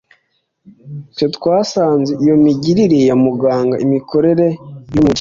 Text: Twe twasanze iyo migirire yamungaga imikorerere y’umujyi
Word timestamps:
Twe 1.13 1.25
twasanze 1.35 2.11
iyo 2.23 2.35
migirire 2.43 2.99
yamungaga 3.09 3.75
imikorerere 3.85 4.47
y’umujyi 4.93 5.09